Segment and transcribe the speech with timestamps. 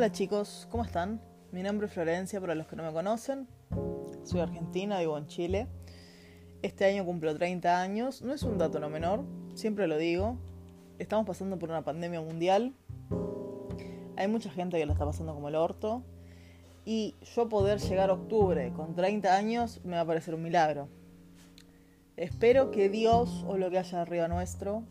[0.00, 1.20] Hola chicos, ¿cómo están?
[1.52, 3.46] Mi nombre es Florencia, para los que no me conocen.
[4.24, 5.66] Soy argentina, vivo en Chile.
[6.62, 8.22] Este año cumplo 30 años.
[8.22, 10.38] No es un dato no menor, siempre lo digo.
[10.98, 12.72] Estamos pasando por una pandemia mundial.
[14.16, 16.02] Hay mucha gente que lo está pasando como el orto.
[16.86, 20.88] Y yo poder llegar a octubre con 30 años me va a parecer un milagro.
[22.16, 24.82] Espero que Dios o lo que haya arriba nuestro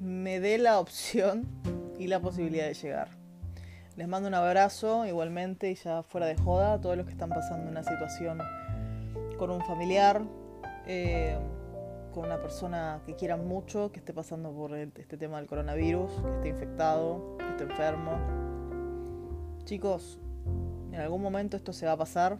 [0.00, 1.46] me dé la opción
[1.96, 3.21] y la posibilidad de llegar.
[3.94, 7.28] Les mando un abrazo igualmente y ya fuera de joda a todos los que están
[7.28, 8.40] pasando una situación
[9.36, 10.22] con un familiar,
[10.86, 11.36] eh,
[12.14, 16.30] con una persona que quieran mucho, que esté pasando por este tema del coronavirus, que
[16.30, 18.12] esté infectado, que esté enfermo.
[19.64, 20.18] Chicos,
[20.90, 22.38] en algún momento esto se va a pasar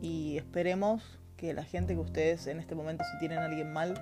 [0.00, 3.94] y esperemos que la gente que ustedes en este momento si tienen a alguien mal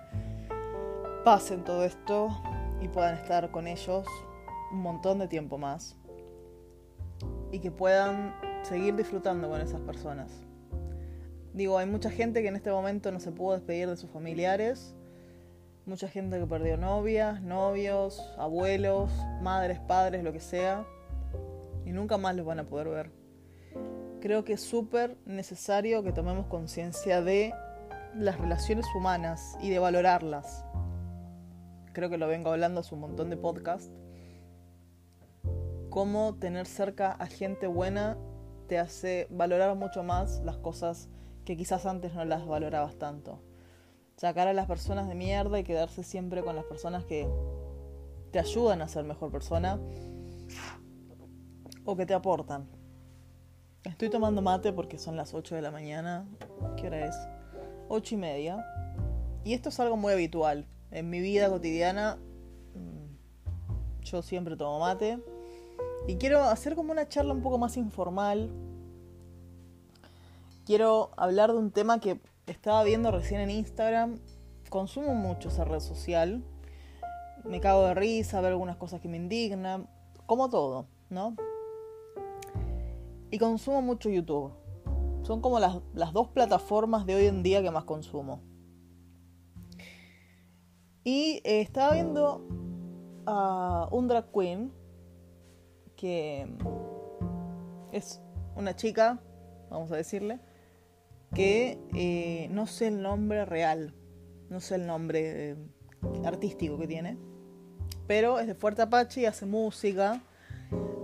[1.24, 2.28] pasen todo esto
[2.82, 4.06] y puedan estar con ellos
[4.70, 5.96] un montón de tiempo más
[7.52, 10.32] y que puedan seguir disfrutando con esas personas.
[11.52, 14.96] Digo, hay mucha gente que en este momento no se pudo despedir de sus familiares,
[15.84, 20.86] mucha gente que perdió novias, novios, abuelos, madres, padres, lo que sea,
[21.84, 23.10] y nunca más los van a poder ver.
[24.20, 27.52] Creo que es súper necesario que tomemos conciencia de
[28.14, 30.64] las relaciones humanas y de valorarlas.
[31.92, 33.90] Creo que lo vengo hablando hace un montón de podcasts
[35.92, 38.16] cómo tener cerca a gente buena
[38.66, 41.10] te hace valorar mucho más las cosas
[41.44, 43.42] que quizás antes no las valorabas tanto.
[44.16, 47.28] Sacar a las personas de mierda y quedarse siempre con las personas que
[48.30, 49.78] te ayudan a ser mejor persona
[51.84, 52.70] o que te aportan.
[53.84, 56.26] Estoy tomando mate porque son las 8 de la mañana.
[56.78, 57.16] ¿Qué hora es?
[57.90, 58.64] 8 y media.
[59.44, 60.66] Y esto es algo muy habitual.
[60.90, 62.16] En mi vida cotidiana
[62.74, 65.22] mm, yo siempre tomo mate
[66.06, 68.50] y quiero hacer como una charla un poco más informal.
[70.66, 74.18] Quiero hablar de un tema que estaba viendo recién en Instagram.
[74.68, 76.42] Consumo mucho esa red social.
[77.44, 79.88] Me cago de risa, veo algunas cosas que me indignan.
[80.26, 81.36] Como todo, ¿no?
[83.30, 84.52] Y consumo mucho YouTube.
[85.22, 88.40] Son como las, las dos plataformas de hoy en día que más consumo.
[91.04, 92.46] Y eh, estaba viendo
[93.26, 94.81] a un drag queen
[96.02, 96.48] que
[97.92, 98.20] es
[98.56, 99.20] una chica,
[99.70, 100.40] vamos a decirle,
[101.32, 103.94] que eh, no sé el nombre real,
[104.50, 105.56] no sé el nombre eh,
[106.24, 107.18] artístico que tiene,
[108.08, 110.20] pero es de Fuerte Apache y hace música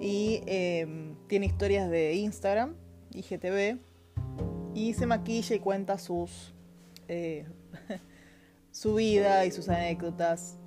[0.00, 2.74] y em, tiene historias de Instagram,
[3.12, 3.78] IGTV,
[4.74, 6.52] y se maquilla y cuenta sus
[7.06, 7.46] eh,
[8.72, 10.58] su vida y sus anécdotas.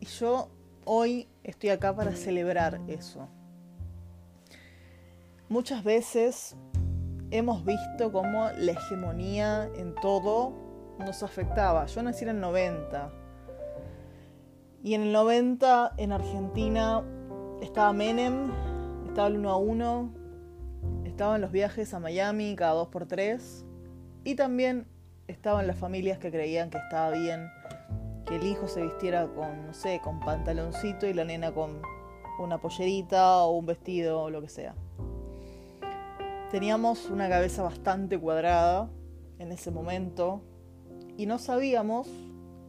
[0.00, 0.48] Y yo
[0.86, 3.28] hoy estoy acá para celebrar eso.
[5.48, 6.56] Muchas veces
[7.30, 10.52] hemos visto cómo la hegemonía en todo
[10.98, 11.86] nos afectaba.
[11.86, 13.12] Yo nací en el 90.
[14.82, 17.02] Y en el 90 en Argentina
[17.60, 18.50] estaba Menem,
[19.08, 20.10] estaba el 1 a 1,
[21.04, 23.66] estaban los viajes a Miami cada 2 por 3
[24.24, 24.86] y también
[25.28, 27.50] estaban las familias que creían que estaba bien
[28.30, 31.82] que el hijo se vistiera con, no sé, con pantaloncito y la nena con
[32.38, 34.76] una pollerita o un vestido o lo que sea.
[36.52, 38.88] Teníamos una cabeza bastante cuadrada
[39.40, 40.42] en ese momento
[41.16, 42.08] y no sabíamos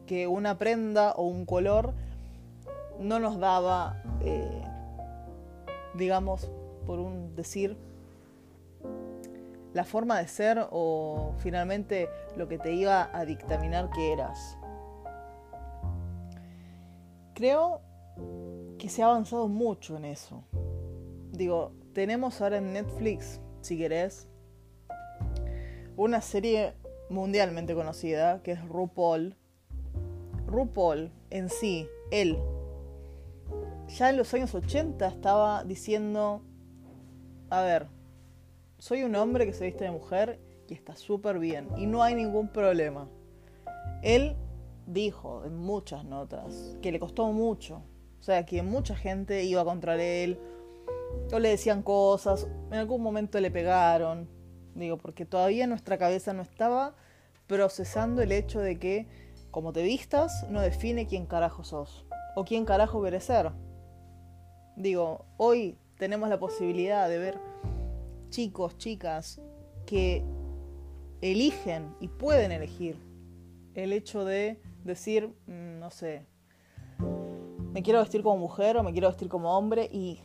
[0.08, 1.94] que una prenda o un color
[2.98, 4.62] no nos daba, eh,
[5.94, 6.50] digamos,
[6.86, 7.76] por un decir,
[9.74, 14.58] la forma de ser o finalmente lo que te iba a dictaminar que eras.
[17.42, 17.80] Creo
[18.78, 20.44] que se ha avanzado mucho en eso.
[21.32, 24.28] Digo, tenemos ahora en Netflix, si querés,
[25.96, 26.74] una serie
[27.10, 29.34] mundialmente conocida que es RuPaul.
[30.46, 32.38] RuPaul en sí, él,
[33.88, 36.42] ya en los años 80 estaba diciendo,
[37.50, 37.88] a ver,
[38.78, 40.38] soy un hombre que se viste de mujer
[40.68, 43.08] y está súper bien y no hay ningún problema.
[44.04, 44.36] Él
[44.86, 47.82] dijo en muchas notas que le costó mucho.
[48.20, 50.38] O sea, que mucha gente iba contra él
[51.32, 54.28] o le decían cosas, en algún momento le pegaron.
[54.74, 56.94] Digo, porque todavía nuestra cabeza no estaba
[57.46, 59.06] procesando el hecho de que
[59.50, 63.50] como te vistas no define quién carajo sos o quién carajo querés ser.
[64.76, 67.38] Digo, hoy tenemos la posibilidad de ver
[68.30, 69.40] chicos, chicas
[69.84, 70.24] que
[71.20, 72.96] eligen y pueden elegir
[73.74, 76.26] el hecho de decir, mm, no sé,
[77.72, 80.20] me quiero vestir como mujer o me quiero vestir como hombre y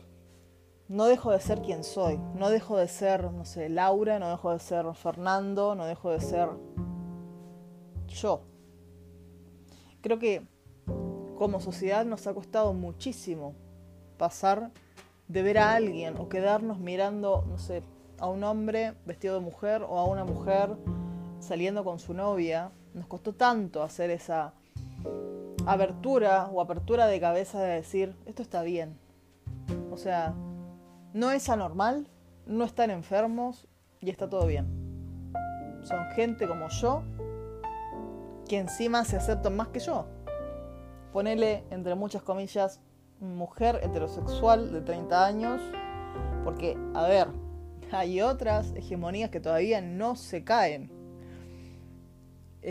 [0.88, 4.52] no dejo de ser quien soy, no dejo de ser, no sé, Laura, no dejo
[4.52, 6.48] de ser Fernando, no dejo de ser
[8.06, 8.42] yo.
[10.00, 10.46] Creo que
[11.36, 13.54] como sociedad nos ha costado muchísimo
[14.16, 14.72] pasar
[15.28, 17.82] de ver a alguien o quedarnos mirando, no sé,
[18.18, 20.76] a un hombre vestido de mujer o a una mujer
[21.38, 22.72] saliendo con su novia.
[22.98, 24.52] Nos costó tanto hacer esa
[25.66, 28.98] abertura o apertura de cabeza de decir, esto está bien.
[29.92, 30.34] O sea,
[31.14, 32.08] no es anormal,
[32.46, 33.68] no están enfermos
[34.00, 34.66] y está todo bien.
[35.84, 37.04] Son gente como yo
[38.48, 40.06] que encima se aceptan más que yo.
[41.12, 42.80] Ponele, entre muchas comillas,
[43.20, 45.60] mujer heterosexual de 30 años,
[46.42, 47.28] porque, a ver,
[47.92, 50.97] hay otras hegemonías que todavía no se caen.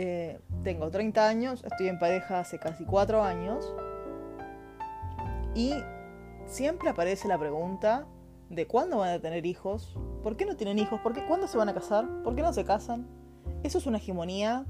[0.00, 3.74] Eh, tengo 30 años, estoy en pareja hace casi 4 años
[5.56, 5.74] y
[6.46, 8.06] siempre aparece la pregunta
[8.48, 11.58] de cuándo van a tener hijos, por qué no tienen hijos, ¿Por qué, cuándo se
[11.58, 13.08] van a casar, por qué no se casan.
[13.64, 14.66] Eso es una hegemonía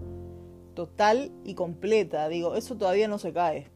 [0.72, 2.26] total y completa.
[2.30, 3.70] Digo, eso todavía no se cae.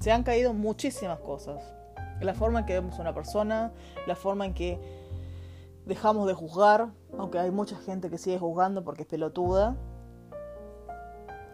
[0.00, 1.74] Se han caído muchísimas cosas.
[2.20, 3.72] La forma en que vemos a una persona,
[4.06, 4.78] la forma en que
[5.86, 9.76] dejamos de juzgar, aunque hay mucha gente que sigue juzgando porque es pelotuda.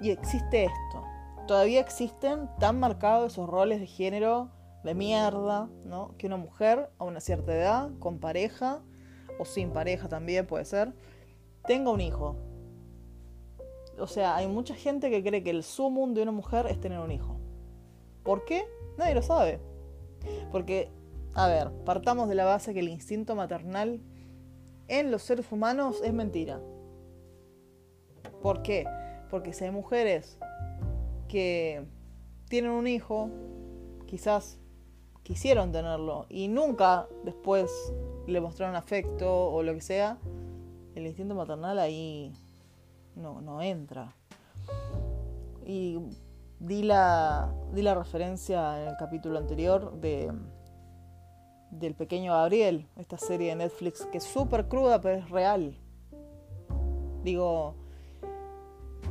[0.00, 1.04] Y existe esto.
[1.46, 4.50] Todavía existen tan marcados esos roles de género
[4.84, 6.14] de mierda, ¿no?
[6.18, 8.80] Que una mujer a una cierta edad, con pareja,
[9.38, 10.92] o sin pareja también puede ser,
[11.64, 12.36] tenga un hijo
[14.00, 17.00] o sea, hay mucha gente que cree que el sumum de una mujer es tener
[17.00, 17.36] un hijo.
[18.22, 18.64] ¿Por qué?
[18.96, 19.60] Nadie lo sabe.
[20.52, 20.90] Porque,
[21.34, 24.00] a ver, partamos de la base que el instinto maternal
[24.88, 26.60] en los seres humanos es mentira.
[28.42, 28.86] ¿Por qué?
[29.30, 30.38] Porque si hay mujeres
[31.28, 31.84] que
[32.48, 33.30] tienen un hijo,
[34.06, 34.58] quizás
[35.22, 37.70] quisieron tenerlo y nunca después
[38.26, 40.18] le mostraron afecto o lo que sea,
[40.94, 42.32] el instinto maternal ahí
[43.14, 44.14] no, no entra.
[45.66, 45.98] Y
[46.58, 50.32] di la, di la referencia en el capítulo anterior de
[51.70, 55.76] del pequeño Gabriel, esta serie de Netflix que es súper cruda pero es real.
[57.22, 57.74] Digo,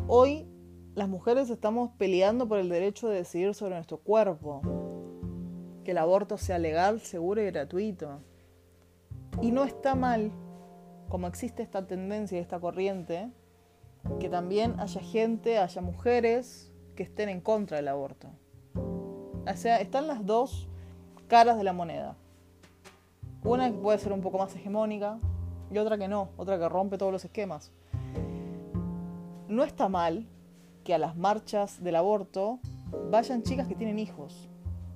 [0.07, 0.47] hoy
[0.95, 4.61] las mujeres estamos peleando por el derecho de decidir sobre nuestro cuerpo,
[5.83, 8.21] que el aborto sea legal, seguro y gratuito.
[9.41, 10.31] Y no está mal,
[11.09, 13.29] como existe esta tendencia y esta corriente,
[14.19, 18.29] que también haya gente, haya mujeres que estén en contra del aborto.
[18.75, 20.67] O sea, están las dos
[21.27, 22.15] caras de la moneda.
[23.43, 25.19] Una que puede ser un poco más hegemónica
[25.71, 27.71] y otra que no, otra que rompe todos los esquemas.
[29.47, 30.25] No está mal
[30.83, 32.59] que a las marchas del aborto
[33.09, 34.49] vayan chicas que tienen hijos,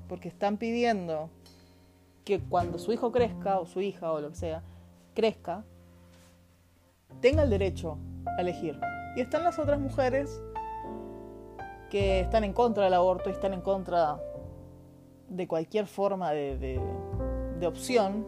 [0.10, 1.30] porque están pidiendo
[2.26, 4.64] que cuando su hijo crezca, o su hija, o lo que sea,
[5.14, 5.64] crezca,
[7.22, 7.98] tenga el derecho
[8.38, 8.80] a elegir.
[9.16, 10.42] Y están las otras mujeres
[11.90, 14.20] que están en contra del aborto y están en contra
[15.30, 16.80] de cualquier forma de,
[17.66, 18.26] opción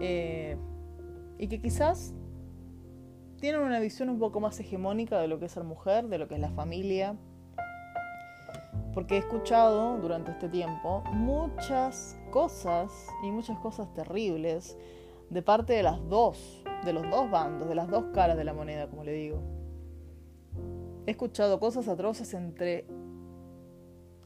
[0.00, 0.56] eh,
[1.38, 2.14] y que quizás
[3.40, 6.28] tienen una visión un poco más hegemónica de lo que es ser mujer, de lo
[6.28, 7.16] que es la familia.
[8.94, 12.90] Porque he escuchado durante este tiempo muchas cosas
[13.22, 14.78] y muchas cosas terribles
[15.28, 18.54] de parte de las dos, de los dos bandos, de las dos caras de la
[18.54, 19.42] moneda, como le digo.
[21.06, 22.86] He escuchado cosas atroces entre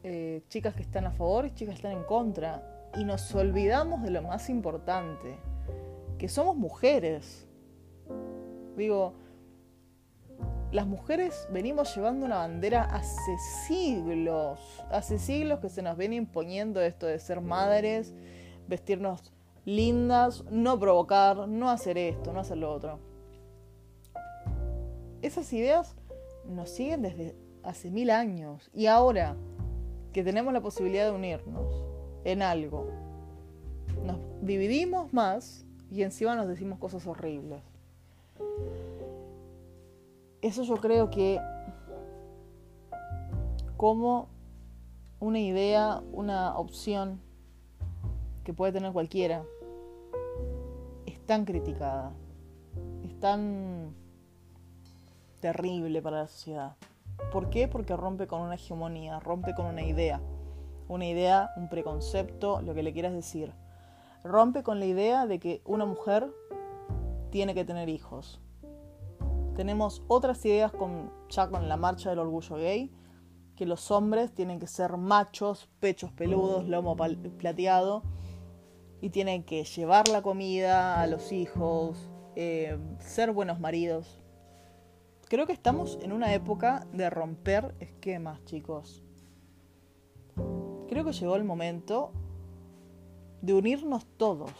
[0.02, 2.90] eh, chicas que están a favor y chicas que están en contra.
[2.96, 5.36] Y nos olvidamos de lo más importante,
[6.18, 7.49] que somos mujeres.
[8.80, 9.12] Digo,
[10.72, 14.58] las mujeres venimos llevando una bandera hace siglos,
[14.90, 18.14] hace siglos que se nos viene imponiendo esto de ser madres,
[18.68, 19.34] vestirnos
[19.66, 22.98] lindas, no provocar, no hacer esto, no hacer lo otro.
[25.20, 25.94] Esas ideas
[26.46, 29.36] nos siguen desde hace mil años y ahora
[30.14, 31.84] que tenemos la posibilidad de unirnos
[32.24, 32.88] en algo,
[34.06, 37.69] nos dividimos más y encima nos decimos cosas horribles.
[40.42, 41.40] Eso yo creo que
[43.76, 44.28] como
[45.20, 47.20] una idea, una opción
[48.44, 49.44] que puede tener cualquiera,
[51.06, 52.12] es tan criticada,
[53.04, 53.94] es tan
[55.40, 56.76] terrible para la sociedad.
[57.32, 57.68] ¿Por qué?
[57.68, 60.20] Porque rompe con una hegemonía, rompe con una idea,
[60.88, 63.52] una idea, un preconcepto, lo que le quieras decir.
[64.24, 66.32] Rompe con la idea de que una mujer
[67.30, 68.40] tiene que tener hijos.
[69.54, 72.92] Tenemos otras ideas con, ya con la marcha del orgullo gay,
[73.56, 78.02] que los hombres tienen que ser machos, pechos peludos, lomo plateado,
[79.00, 84.22] y tienen que llevar la comida a los hijos, eh, ser buenos maridos.
[85.28, 89.04] Creo que estamos en una época de romper esquemas, chicos.
[90.88, 92.12] Creo que llegó el momento
[93.42, 94.52] de unirnos todos,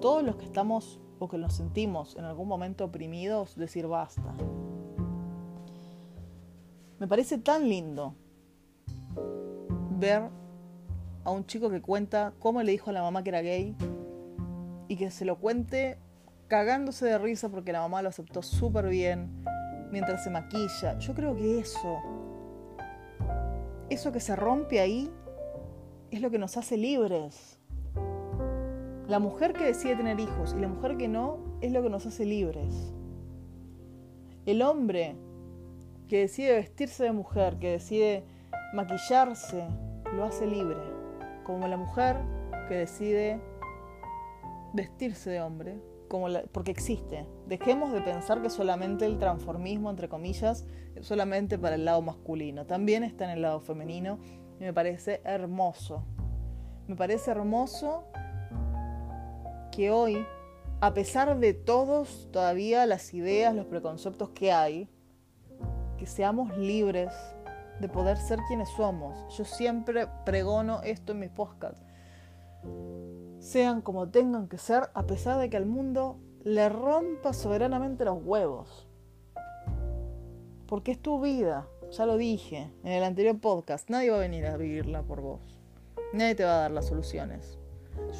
[0.00, 4.34] todos los que estamos o que nos sentimos en algún momento oprimidos, decir basta.
[6.98, 8.16] Me parece tan lindo
[10.00, 10.28] ver
[11.22, 13.76] a un chico que cuenta cómo le dijo a la mamá que era gay
[14.88, 15.96] y que se lo cuente
[16.48, 19.44] cagándose de risa porque la mamá lo aceptó súper bien
[19.92, 20.98] mientras se maquilla.
[20.98, 22.00] Yo creo que eso,
[23.90, 25.08] eso que se rompe ahí,
[26.10, 27.60] es lo que nos hace libres.
[29.12, 32.06] La mujer que decide tener hijos y la mujer que no es lo que nos
[32.06, 32.94] hace libres.
[34.46, 35.16] El hombre
[36.08, 38.24] que decide vestirse de mujer, que decide
[38.72, 39.68] maquillarse,
[40.14, 40.78] lo hace libre.
[41.44, 42.16] Como la mujer
[42.68, 43.38] que decide
[44.72, 45.78] vestirse de hombre,
[46.08, 47.26] como porque existe.
[47.46, 50.64] Dejemos de pensar que solamente el transformismo, entre comillas,
[50.94, 52.64] es solamente para el lado masculino.
[52.64, 54.20] También está en el lado femenino
[54.58, 56.02] y me parece hermoso.
[56.86, 58.04] Me parece hermoso
[59.72, 60.24] que hoy,
[60.80, 64.88] a pesar de todos todavía las ideas, los preconceptos que hay,
[65.98, 67.12] que seamos libres
[67.80, 69.36] de poder ser quienes somos.
[69.36, 71.82] Yo siempre pregono esto en mis podcasts.
[73.40, 78.22] Sean como tengan que ser, a pesar de que al mundo le rompa soberanamente los
[78.22, 78.86] huevos.
[80.66, 84.46] Porque es tu vida, ya lo dije en el anterior podcast, nadie va a venir
[84.46, 85.58] a vivirla por vos.
[86.12, 87.58] Nadie te va a dar las soluciones.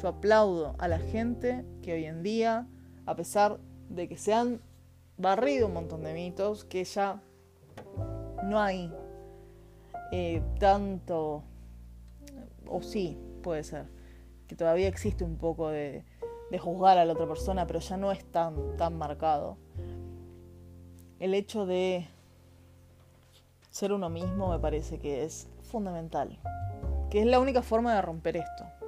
[0.01, 2.67] Yo aplaudo a la gente que hoy en día,
[3.05, 4.61] a pesar de que se han
[5.17, 7.21] barrido un montón de mitos, que ya
[8.43, 8.91] no hay
[10.11, 11.43] eh, tanto,
[12.67, 13.85] o sí, puede ser,
[14.47, 16.03] que todavía existe un poco de,
[16.51, 19.57] de juzgar a la otra persona, pero ya no es tan, tan marcado.
[21.19, 22.07] El hecho de
[23.69, 26.39] ser uno mismo me parece que es fundamental,
[27.09, 28.82] que es la única forma de romper esto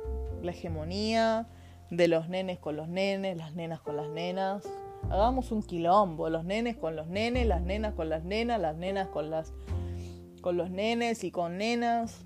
[0.46, 1.48] la hegemonía
[1.90, 4.64] de los nenes con los nenes, las nenas con las nenas.
[5.10, 9.08] Hagamos un quilombo, los nenes con los nenes, las nenas con las nenas, las nenas
[9.10, 9.54] con las
[10.42, 12.26] con los nenes y con nenas.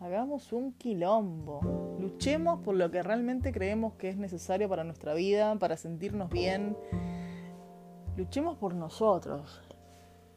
[0.00, 1.96] Hagamos un quilombo.
[1.98, 6.76] Luchemos por lo que realmente creemos que es necesario para nuestra vida, para sentirnos bien.
[8.16, 9.60] Luchemos por nosotros.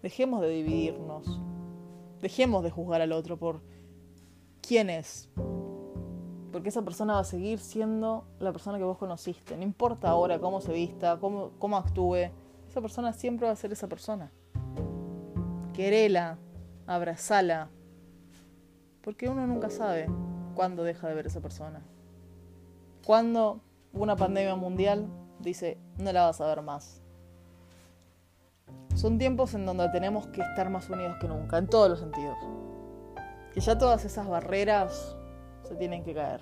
[0.01, 1.39] Dejemos de dividirnos.
[2.21, 3.61] Dejemos de juzgar al otro por
[4.61, 5.29] quién es,
[6.51, 9.55] porque esa persona va a seguir siendo la persona que vos conociste.
[9.55, 12.29] No importa ahora cómo se vista, cómo, cómo actúe,
[12.69, 14.31] esa persona siempre va a ser esa persona.
[15.73, 16.37] Querela,
[16.87, 17.69] abrazala,
[19.01, 20.07] porque uno nunca sabe
[20.55, 21.81] cuándo deja de ver a esa persona.
[23.05, 23.61] Cuando
[23.93, 25.07] una pandemia mundial
[25.39, 27.01] dice, no la vas a ver más.
[28.95, 32.37] Son tiempos en donde tenemos que estar más unidos que nunca, en todos los sentidos.
[33.53, 35.15] Que ya todas esas barreras
[35.75, 36.41] tienen que caer.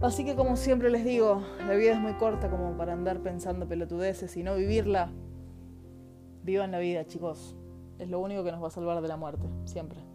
[0.00, 3.66] Así que como siempre les digo, la vida es muy corta como para andar pensando
[3.66, 5.10] pelotudeces y no vivirla.
[6.44, 7.56] Vivan la vida, chicos.
[7.98, 10.07] Es lo único que nos va a salvar de la muerte, siempre.